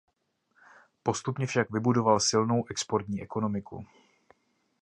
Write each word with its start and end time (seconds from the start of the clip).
Postupně 1.03 1.47
však 1.47 1.71
vybudoval 1.71 2.19
silnou 2.19 2.63
exportní 2.71 3.21
ekonomiku. 3.21 3.85